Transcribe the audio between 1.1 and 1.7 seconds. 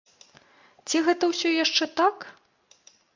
ўсё